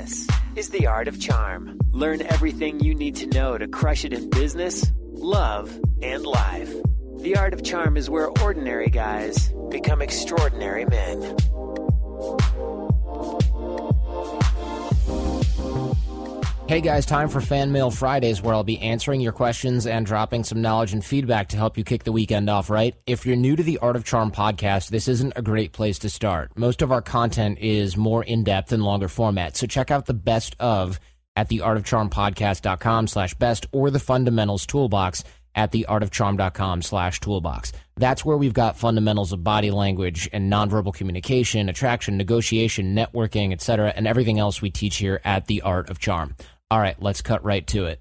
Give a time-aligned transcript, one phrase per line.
[0.00, 1.78] This is The Art of Charm.
[1.90, 6.72] Learn everything you need to know to crush it in business, love, and life.
[7.18, 11.36] The Art of Charm is where ordinary guys become extraordinary men.
[16.70, 20.44] Hey guys, time for Fan Mail Fridays where I'll be answering your questions and dropping
[20.44, 22.94] some knowledge and feedback to help you kick the weekend off right.
[23.08, 26.08] If you're new to the Art of Charm podcast, this isn't a great place to
[26.08, 26.56] start.
[26.56, 30.54] Most of our content is more in-depth and longer format, so check out the best
[30.60, 31.00] of
[31.34, 35.24] at theartofcharmpodcast.com slash best or the fundamentals toolbox
[35.56, 37.72] at theartofcharm.com slash toolbox.
[37.96, 43.92] That's where we've got fundamentals of body language and nonverbal communication, attraction, negotiation, networking, etc.,
[43.96, 46.36] and everything else we teach here at The Art of Charm.
[46.70, 48.00] All right, let's cut right to it.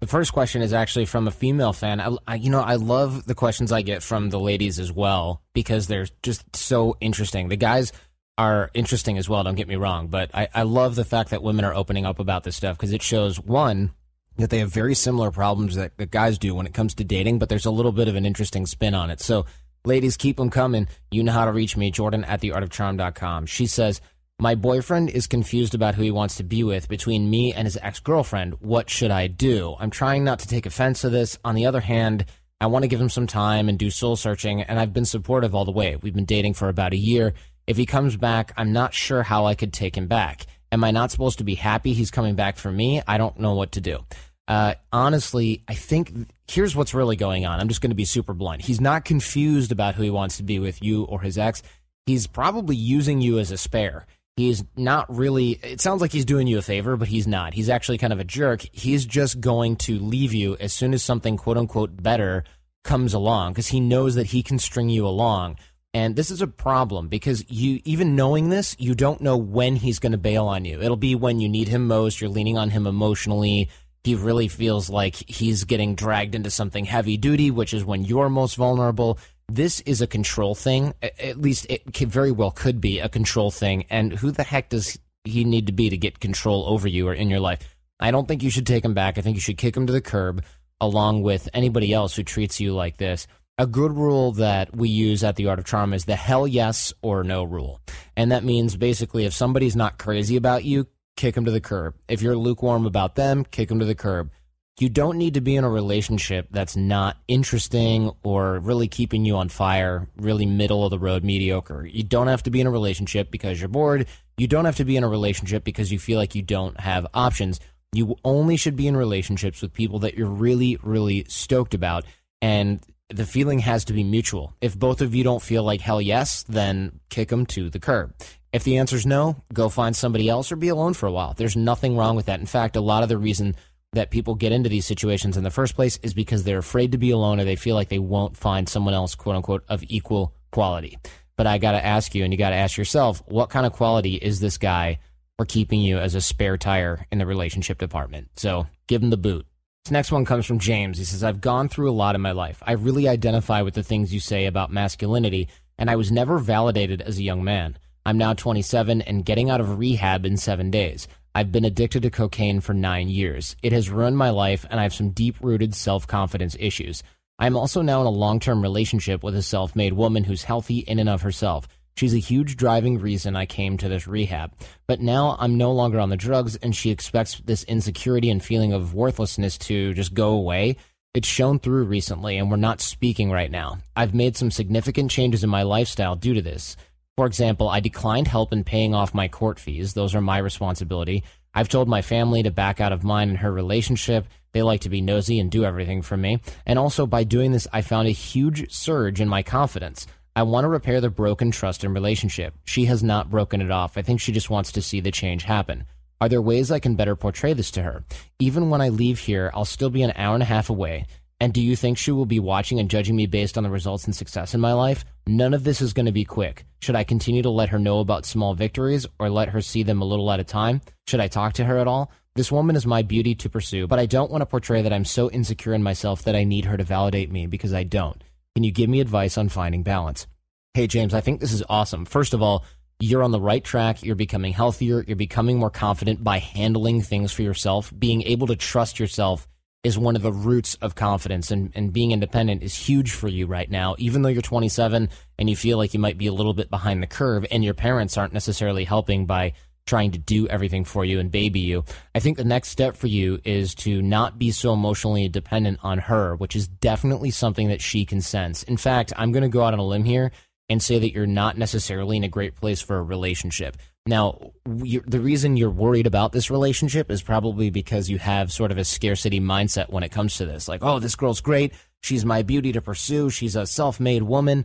[0.00, 2.00] The first question is actually from a female fan.
[2.00, 5.42] I, I, you know, I love the questions I get from the ladies as well
[5.52, 7.48] because they're just so interesting.
[7.48, 7.92] The guys
[8.38, 9.44] are interesting as well.
[9.44, 12.18] Don't get me wrong, but I, I love the fact that women are opening up
[12.18, 13.92] about this stuff because it shows one
[14.38, 17.38] that they have very similar problems that, that guys do when it comes to dating,
[17.38, 19.20] but there's a little bit of an interesting spin on it.
[19.20, 19.44] So,
[19.84, 20.88] ladies, keep them coming.
[21.10, 23.46] You know how to reach me, Jordan at theartofcharm.com.
[23.46, 24.00] She says.
[24.38, 27.78] My boyfriend is confused about who he wants to be with between me and his
[27.80, 28.54] ex girlfriend.
[28.60, 29.76] What should I do?
[29.78, 31.38] I'm trying not to take offense to this.
[31.44, 32.26] On the other hand,
[32.60, 35.54] I want to give him some time and do soul searching, and I've been supportive
[35.54, 35.96] all the way.
[35.96, 37.34] We've been dating for about a year.
[37.66, 40.46] If he comes back, I'm not sure how I could take him back.
[40.72, 43.02] Am I not supposed to be happy he's coming back for me?
[43.06, 44.04] I don't know what to do.
[44.48, 46.12] Uh, honestly, I think
[46.48, 47.60] here's what's really going on.
[47.60, 48.62] I'm just going to be super blunt.
[48.62, 51.62] He's not confused about who he wants to be with, you or his ex.
[52.06, 54.06] He's probably using you as a spare.
[54.36, 57.52] He's not really, it sounds like he's doing you a favor, but he's not.
[57.52, 58.64] He's actually kind of a jerk.
[58.72, 62.44] He's just going to leave you as soon as something quote unquote better
[62.82, 65.56] comes along because he knows that he can string you along.
[65.94, 69.98] And this is a problem because you, even knowing this, you don't know when he's
[69.98, 70.80] going to bail on you.
[70.80, 72.20] It'll be when you need him most.
[72.20, 73.68] You're leaning on him emotionally.
[74.02, 78.30] He really feels like he's getting dragged into something heavy duty, which is when you're
[78.30, 79.18] most vulnerable
[79.48, 80.94] this is a control thing.
[81.02, 83.84] At least it very well could be a control thing.
[83.90, 87.14] And who the heck does he need to be to get control over you or
[87.14, 87.76] in your life?
[88.00, 89.18] I don't think you should take him back.
[89.18, 90.44] I think you should kick him to the curb
[90.80, 93.26] along with anybody else who treats you like this.
[93.58, 96.92] A good rule that we use at the Art of Charm is the hell yes
[97.02, 97.80] or no rule.
[98.16, 101.94] And that means basically if somebody's not crazy about you, kick them to the curb.
[102.08, 104.30] If you're lukewarm about them, kick them to the curb
[104.80, 109.36] you don't need to be in a relationship that's not interesting or really keeping you
[109.36, 111.84] on fire, really middle of the road mediocre.
[111.86, 114.06] You don't have to be in a relationship because you're bored.
[114.38, 117.06] You don't have to be in a relationship because you feel like you don't have
[117.12, 117.60] options.
[117.92, 122.04] You only should be in relationships with people that you're really, really stoked about.
[122.40, 124.54] And the feeling has to be mutual.
[124.62, 128.14] If both of you don't feel like hell yes, then kick them to the curb.
[128.52, 131.34] If the answer is no, go find somebody else or be alone for a while.
[131.34, 132.40] There's nothing wrong with that.
[132.40, 133.54] In fact, a lot of the reason
[133.92, 136.98] that people get into these situations in the first place is because they're afraid to
[136.98, 140.34] be alone or they feel like they won't find someone else, quote unquote, of equal
[140.50, 140.98] quality.
[141.36, 143.72] But I got to ask you, and you got to ask yourself, what kind of
[143.72, 144.98] quality is this guy
[145.36, 148.28] for keeping you as a spare tire in the relationship department?
[148.36, 149.46] So give him the boot.
[149.84, 150.98] This next one comes from James.
[150.98, 152.62] He says, I've gone through a lot in my life.
[152.66, 157.02] I really identify with the things you say about masculinity, and I was never validated
[157.02, 157.76] as a young man.
[158.06, 161.08] I'm now 27 and getting out of rehab in seven days.
[161.34, 163.56] I've been addicted to cocaine for nine years.
[163.62, 167.02] It has ruined my life, and I have some deep rooted self confidence issues.
[167.38, 170.44] I am also now in a long term relationship with a self made woman who's
[170.44, 171.66] healthy in and of herself.
[171.96, 174.52] She's a huge driving reason I came to this rehab.
[174.86, 178.72] But now I'm no longer on the drugs, and she expects this insecurity and feeling
[178.72, 180.76] of worthlessness to just go away.
[181.14, 183.78] It's shown through recently, and we're not speaking right now.
[183.94, 186.76] I've made some significant changes in my lifestyle due to this.
[187.18, 189.92] For example, I declined help in paying off my court fees.
[189.92, 191.24] Those are my responsibility.
[191.54, 194.26] I've told my family to back out of mine and her relationship.
[194.52, 196.40] They like to be nosy and do everything for me.
[196.64, 200.06] And also, by doing this, I found a huge surge in my confidence.
[200.34, 202.54] I want to repair the broken trust in relationship.
[202.64, 203.98] She has not broken it off.
[203.98, 205.84] I think she just wants to see the change happen.
[206.22, 208.04] Are there ways I can better portray this to her?
[208.38, 211.04] Even when I leave here, I'll still be an hour and a half away.
[211.42, 214.04] And do you think she will be watching and judging me based on the results
[214.04, 215.04] and success in my life?
[215.26, 216.64] None of this is going to be quick.
[216.78, 220.00] Should I continue to let her know about small victories or let her see them
[220.00, 220.82] a little at a time?
[221.08, 222.12] Should I talk to her at all?
[222.36, 225.04] This woman is my beauty to pursue, but I don't want to portray that I'm
[225.04, 228.22] so insecure in myself that I need her to validate me because I don't.
[228.54, 230.28] Can you give me advice on finding balance?
[230.74, 232.04] Hey, James, I think this is awesome.
[232.04, 232.64] First of all,
[233.00, 234.04] you're on the right track.
[234.04, 235.02] You're becoming healthier.
[235.04, 239.48] You're becoming more confident by handling things for yourself, being able to trust yourself
[239.84, 243.46] is one of the roots of confidence and, and being independent is huge for you
[243.46, 245.08] right now, even though you're 27
[245.38, 247.74] and you feel like you might be a little bit behind the curve and your
[247.74, 249.52] parents aren't necessarily helping by
[249.84, 251.84] trying to do everything for you and baby you.
[252.14, 255.98] I think the next step for you is to not be so emotionally dependent on
[255.98, 258.62] her, which is definitely something that she can sense.
[258.62, 260.30] In fact, I'm going to go out on a limb here
[260.68, 263.76] and say that you're not necessarily in a great place for a relationship.
[264.04, 268.78] Now, the reason you're worried about this relationship is probably because you have sort of
[268.78, 270.66] a scarcity mindset when it comes to this.
[270.66, 271.72] Like, oh, this girl's great.
[272.00, 273.30] She's my beauty to pursue.
[273.30, 274.64] She's a self made woman.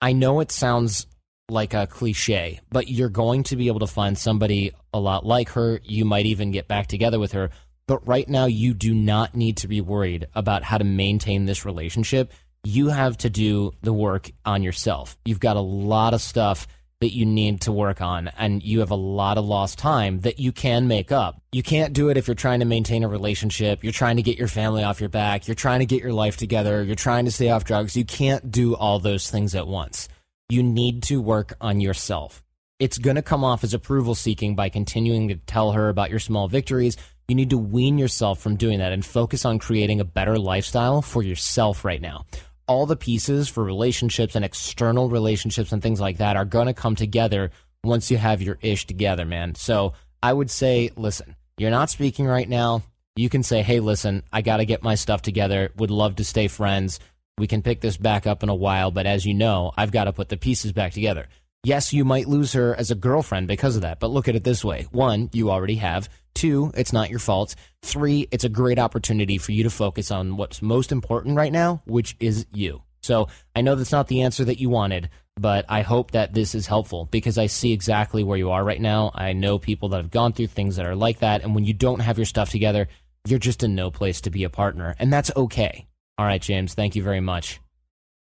[0.00, 1.06] I know it sounds
[1.50, 5.50] like a cliche, but you're going to be able to find somebody a lot like
[5.50, 5.80] her.
[5.84, 7.50] You might even get back together with her.
[7.86, 11.66] But right now, you do not need to be worried about how to maintain this
[11.66, 12.32] relationship.
[12.64, 15.18] You have to do the work on yourself.
[15.24, 16.66] You've got a lot of stuff
[17.00, 20.38] that you need to work on and you have a lot of lost time that
[20.38, 21.40] you can make up.
[21.50, 24.38] You can't do it if you're trying to maintain a relationship, you're trying to get
[24.38, 27.30] your family off your back, you're trying to get your life together, you're trying to
[27.30, 27.96] stay off drugs.
[27.96, 30.08] You can't do all those things at once.
[30.50, 32.44] You need to work on yourself.
[32.78, 36.18] It's going to come off as approval seeking by continuing to tell her about your
[36.18, 36.96] small victories.
[37.28, 41.00] You need to wean yourself from doing that and focus on creating a better lifestyle
[41.00, 42.26] for yourself right now
[42.70, 46.72] all the pieces for relationships and external relationships and things like that are going to
[46.72, 47.50] come together
[47.82, 49.56] once you have your ish together, man.
[49.56, 52.84] So I would say, listen, you're not speaking right now.
[53.16, 55.72] You can say, hey, listen, I got to get my stuff together.
[55.78, 57.00] Would love to stay friends.
[57.38, 60.04] We can pick this back up in a while, but as you know, I've got
[60.04, 61.26] to put the pieces back together.
[61.62, 64.44] Yes, you might lose her as a girlfriend because of that, but look at it
[64.44, 64.86] this way.
[64.92, 66.08] One, you already have.
[66.32, 67.54] Two, it's not your fault.
[67.82, 71.82] Three, it's a great opportunity for you to focus on what's most important right now,
[71.84, 72.82] which is you.
[73.02, 76.54] So I know that's not the answer that you wanted, but I hope that this
[76.54, 79.10] is helpful because I see exactly where you are right now.
[79.14, 81.42] I know people that have gone through things that are like that.
[81.42, 82.88] And when you don't have your stuff together,
[83.26, 84.96] you're just in no place to be a partner.
[84.98, 85.86] And that's okay.
[86.16, 87.60] All right, James, thank you very much.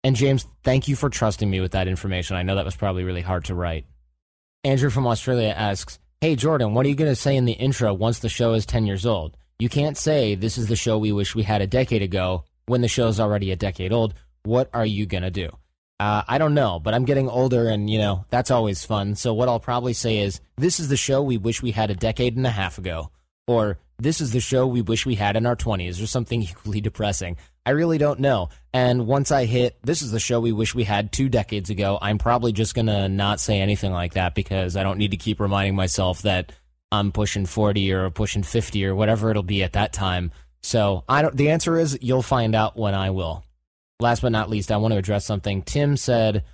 [0.03, 2.37] And James, thank you for trusting me with that information.
[2.37, 3.85] I know that was probably really hard to write.
[4.63, 7.93] Andrew from Australia asks, Hey, Jordan, what are you going to say in the intro
[7.93, 9.37] once the show is 10 years old?
[9.57, 12.81] You can't say this is the show we wish we had a decade ago when
[12.81, 14.13] the show's already a decade old.
[14.43, 15.49] What are you going to do?
[15.99, 19.15] Uh, I don't know, but I'm getting older and, you know, that's always fun.
[19.15, 21.95] So what I'll probably say is, this is the show we wish we had a
[21.95, 23.11] decade and a half ago.
[23.47, 26.81] Or, this is the show we wish we had in our 20s, or something equally
[26.81, 27.37] depressing.
[27.65, 28.49] I really don't know.
[28.73, 31.99] And once I hit, this is the show we wish we had two decades ago,
[32.01, 35.17] I'm probably just going to not say anything like that because I don't need to
[35.17, 36.51] keep reminding myself that
[36.91, 40.31] I'm pushing 40 or pushing 50 or whatever it'll be at that time.
[40.61, 43.43] So I don't, the answer is you'll find out when I will.
[43.99, 45.61] Last but not least, I want to address something.
[45.61, 46.45] Tim said,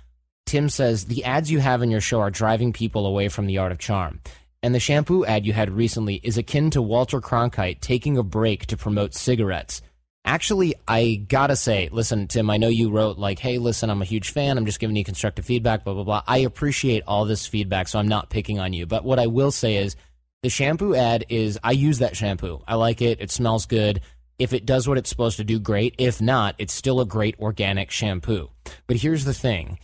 [0.46, 3.58] Tim says, the ads you have in your show are driving people away from the
[3.58, 4.20] art of charm.
[4.66, 8.66] And the shampoo ad you had recently is akin to Walter Cronkite taking a break
[8.66, 9.80] to promote cigarettes.
[10.24, 14.04] Actually, I gotta say, listen, Tim, I know you wrote like, hey, listen, I'm a
[14.04, 14.58] huge fan.
[14.58, 16.24] I'm just giving you constructive feedback, blah, blah, blah.
[16.26, 18.86] I appreciate all this feedback, so I'm not picking on you.
[18.86, 19.94] But what I will say is
[20.42, 22.60] the shampoo ad is I use that shampoo.
[22.66, 23.20] I like it.
[23.20, 24.00] It smells good.
[24.36, 25.94] If it does what it's supposed to do, great.
[25.96, 28.50] If not, it's still a great organic shampoo.
[28.88, 29.78] But here's the thing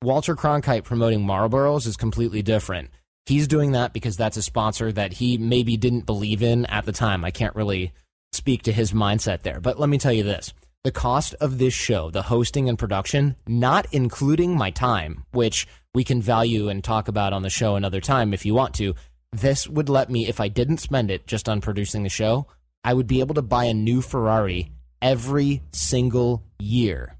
[0.00, 2.90] Walter Cronkite promoting Marlboros is completely different.
[3.28, 6.92] He's doing that because that's a sponsor that he maybe didn't believe in at the
[6.92, 7.26] time.
[7.26, 7.92] I can't really
[8.32, 9.60] speak to his mindset there.
[9.60, 13.36] But let me tell you this the cost of this show, the hosting and production,
[13.46, 18.00] not including my time, which we can value and talk about on the show another
[18.00, 18.94] time if you want to,
[19.30, 22.46] this would let me, if I didn't spend it just on producing the show,
[22.82, 27.17] I would be able to buy a new Ferrari every single year.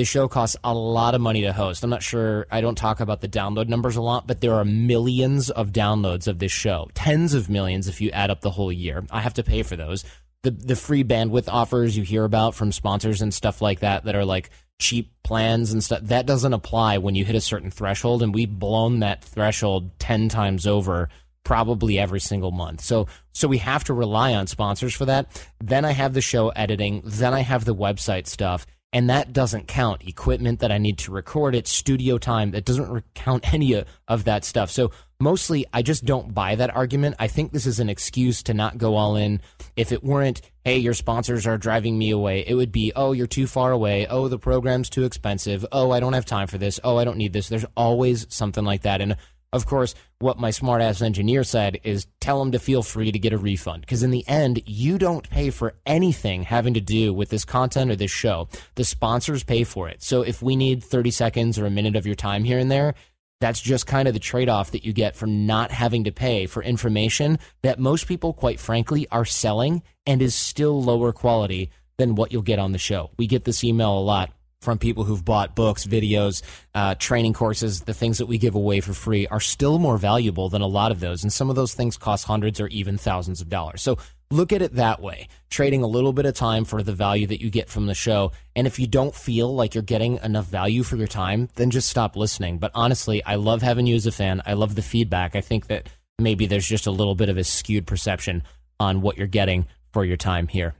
[0.00, 1.84] The show costs a lot of money to host.
[1.84, 4.64] I'm not sure, I don't talk about the download numbers a lot, but there are
[4.64, 6.88] millions of downloads of this show.
[6.94, 9.04] Tens of millions if you add up the whole year.
[9.10, 10.06] I have to pay for those
[10.42, 14.16] the the free bandwidth offers you hear about from sponsors and stuff like that that
[14.16, 18.22] are like cheap plans and stuff that doesn't apply when you hit a certain threshold
[18.22, 21.10] and we've blown that threshold 10 times over
[21.44, 22.80] probably every single month.
[22.80, 25.46] So so we have to rely on sponsors for that.
[25.62, 29.68] Then I have the show editing, then I have the website stuff and that doesn't
[29.68, 34.24] count equipment that I need to record it, studio time, that doesn't count any of
[34.24, 34.70] that stuff.
[34.70, 37.16] So mostly I just don't buy that argument.
[37.18, 39.40] I think this is an excuse to not go all in.
[39.76, 43.26] If it weren't, hey, your sponsors are driving me away, it would be, oh, you're
[43.26, 44.06] too far away.
[44.08, 45.64] Oh, the program's too expensive.
[45.70, 46.80] Oh, I don't have time for this.
[46.82, 47.48] Oh, I don't need this.
[47.48, 49.00] There's always something like that.
[49.00, 49.16] And
[49.52, 53.32] of course, what my smartass engineer said is tell them to feel free to get
[53.32, 53.80] a refund.
[53.80, 57.90] Because in the end, you don't pay for anything having to do with this content
[57.90, 58.48] or this show.
[58.76, 60.02] The sponsors pay for it.
[60.02, 62.94] So if we need 30 seconds or a minute of your time here and there,
[63.40, 66.46] that's just kind of the trade off that you get for not having to pay
[66.46, 72.14] for information that most people, quite frankly, are selling and is still lower quality than
[72.14, 73.10] what you'll get on the show.
[73.16, 74.30] We get this email a lot
[74.60, 76.42] from people who've bought books, videos,
[76.74, 77.82] uh, training courses.
[77.82, 80.92] The things that we give away for free are still more valuable than a lot
[80.92, 81.22] of those.
[81.22, 83.82] And some of those things cost hundreds or even thousands of dollars.
[83.82, 83.98] So
[84.30, 87.40] look at it that way, trading a little bit of time for the value that
[87.40, 88.32] you get from the show.
[88.54, 91.88] And if you don't feel like you're getting enough value for your time, then just
[91.88, 92.58] stop listening.
[92.58, 94.42] But honestly, I love having you as a fan.
[94.46, 95.34] I love the feedback.
[95.34, 95.88] I think that
[96.18, 98.42] maybe there's just a little bit of a skewed perception
[98.78, 100.74] on what you're getting for your time here.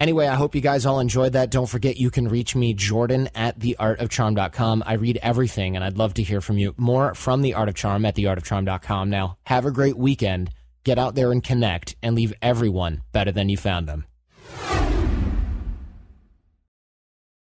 [0.00, 1.50] Anyway, I hope you guys all enjoyed that.
[1.50, 4.84] Don't forget you can reach me, Jordan, at theartofcharm.com.
[4.86, 6.74] I read everything and I'd love to hear from you.
[6.76, 9.10] More from The Art of Charm at theartofcharm.com.
[9.10, 10.50] Now, have a great weekend.
[10.84, 14.06] Get out there and connect and leave everyone better than you found them.